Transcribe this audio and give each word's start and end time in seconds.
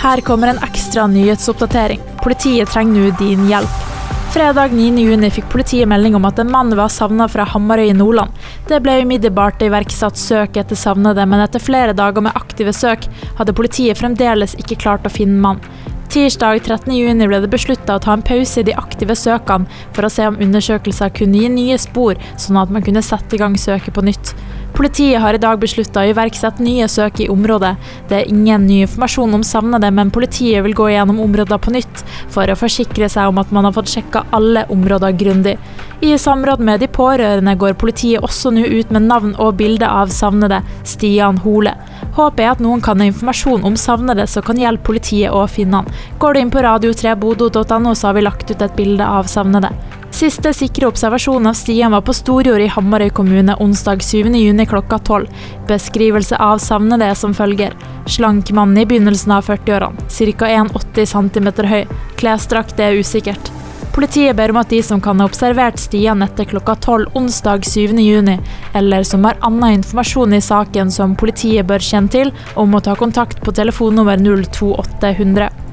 Her 0.00 0.20
kommer 0.20 0.48
en 0.48 0.58
ekstra 0.64 1.06
nyhetsoppdatering. 1.06 2.00
Politiet 2.24 2.70
trenger 2.72 3.02
nå 3.02 3.16
din 3.18 3.42
hjelp. 3.50 3.80
Fredag 4.32 4.72
9.6 4.72 5.34
fikk 5.34 5.50
politiet 5.52 5.90
melding 5.90 6.14
om 6.16 6.24
at 6.24 6.38
en 6.40 6.48
mann 6.48 6.72
var 6.78 6.88
savna 6.88 7.26
fra 7.28 7.44
Hamarøy 7.44 7.90
i 7.90 7.96
Nordland. 7.98 8.32
Det 8.70 8.78
ble 8.80 8.94
umiddelbart 9.02 9.60
iverksatt 9.66 10.16
søk 10.16 10.56
etter 10.56 10.78
savnede, 10.78 11.26
men 11.28 11.44
etter 11.44 11.60
flere 11.60 11.92
dager 11.92 12.24
med 12.24 12.38
aktive 12.38 12.72
søk 12.72 13.04
hadde 13.36 13.56
politiet 13.58 14.00
fremdeles 14.00 14.56
ikke 14.62 14.78
klart 14.86 15.04
å 15.04 15.12
finne 15.12 15.36
mannen. 15.42 15.68
Tirsdag 16.10 16.62
13.6 16.64 17.20
ble 17.26 17.42
det 17.44 17.50
beslutta 17.52 17.98
å 17.98 18.02
ta 18.02 18.16
en 18.16 18.24
pause 18.24 18.62
i 18.62 18.66
de 18.66 18.72
aktive 18.74 19.14
søkene 19.14 19.68
for 19.92 20.08
å 20.08 20.10
se 20.10 20.24
om 20.26 20.40
undersøkelser 20.40 21.12
kunne 21.14 21.44
gi 21.44 21.52
nye 21.52 21.76
spor, 21.78 22.16
sånn 22.40 22.58
at 22.58 22.72
man 22.72 22.86
kunne 22.86 23.04
sette 23.04 23.36
i 23.36 23.42
gang 23.42 23.60
søket 23.60 23.94
på 23.94 24.06
nytt. 24.08 24.32
Politiet 24.80 25.20
har 25.20 25.36
i 25.36 25.38
dag 25.38 25.58
beslutta 25.60 26.00
å 26.00 26.08
iverksette 26.08 26.64
nye 26.64 26.86
søk 26.88 27.18
i 27.20 27.26
området. 27.28 27.74
Det 28.08 28.16
er 28.16 28.30
ingen 28.32 28.62
ny 28.64 28.78
informasjon 28.86 29.36
om 29.36 29.42
savnede, 29.44 29.90
men 29.92 30.08
politiet 30.08 30.64
vil 30.64 30.72
gå 30.78 30.86
gjennom 30.88 31.18
områder 31.20 31.60
på 31.60 31.74
nytt 31.74 32.00
for 32.32 32.48
å 32.48 32.56
forsikre 32.56 33.10
seg 33.12 33.28
om 33.28 33.42
at 33.42 33.52
man 33.52 33.68
har 33.68 33.74
fått 33.76 33.92
sjekka 33.92 34.22
alle 34.32 34.62
områder 34.72 35.12
grundig. 35.20 35.58
I 36.00 36.14
samråd 36.16 36.64
med 36.64 36.80
de 36.80 36.88
pårørende 36.88 37.58
går 37.60 37.76
politiet 37.76 38.24
også 38.24 38.54
nå 38.56 38.64
ut 38.64 38.96
med 38.96 39.04
navn 39.04 39.36
og 39.36 39.58
bilde 39.60 39.84
av 39.84 40.16
savnede, 40.16 40.62
Stian 40.88 41.42
Hole. 41.44 41.76
Håpet 42.16 42.46
er 42.46 42.54
at 42.54 42.64
noen 42.64 42.80
kan 42.80 43.04
ha 43.04 43.12
informasjon 43.12 43.68
om 43.68 43.76
savnede 43.76 44.24
som 44.32 44.48
kan 44.48 44.64
hjelpe 44.64 44.94
politiet 44.94 45.28
å 45.28 45.44
finne 45.44 45.82
han. 45.82 45.92
Går 46.24 46.32
du 46.32 46.40
inn 46.40 46.56
på 46.56 46.64
radio3bodo.no, 46.64 47.92
så 47.92 48.08
har 48.08 48.16
vi 48.16 48.24
lagt 48.24 48.48
ut 48.48 48.64
et 48.64 48.80
bilde 48.80 49.04
av 49.04 49.28
savnede. 49.28 49.74
Siste 50.20 50.50
sikre 50.52 50.84
observasjon 50.84 51.46
av 51.48 51.54
stien 51.56 51.94
var 51.94 52.02
på 52.04 52.12
Storjord 52.12 52.60
i 52.60 52.66
Hamarøy 52.68 53.08
kommune 53.16 53.54
onsdag 53.64 54.02
7.6 54.04 54.66
klokka 54.68 54.98
12. 54.98 55.30
Beskrivelse 55.70 56.36
av 56.36 56.58
savnede 56.60 57.06
er 57.08 57.16
som 57.16 57.32
følger. 57.32 57.72
Slank 58.04 58.50
mann 58.52 58.76
i 58.76 58.84
begynnelsen 58.84 59.32
av 59.32 59.48
40-årene, 59.48 60.04
ca. 60.36 60.50
1,80 60.58 61.08
cm 61.14 61.48
høy. 61.70 61.86
Klesdrakt 62.20 62.82
er 62.84 63.00
usikkert. 63.00 63.48
Politiet 63.96 64.36
ber 64.36 64.52
om 64.52 64.60
at 64.60 64.68
de 64.68 64.82
som 64.84 65.00
kan 65.00 65.24
ha 65.24 65.30
observert 65.30 65.80
stien 65.80 66.20
etter 66.26 66.50
klokka 66.52 66.76
12 66.76 67.16
onsdag 67.16 67.64
7.6, 67.64 68.36
eller 68.76 69.08
som 69.08 69.24
har 69.24 69.40
annen 69.40 69.80
informasjon 69.80 70.36
i 70.36 70.44
saken 70.44 70.92
som 70.92 71.16
politiet 71.16 71.64
bør 71.64 71.80
kjenne 71.80 72.12
til, 72.12 72.36
om 72.60 72.76
å 72.76 72.84
ta 72.84 72.92
kontakt 72.92 73.40
på 73.40 73.56
telefonnummer 73.56 74.20
02800. 74.20 75.69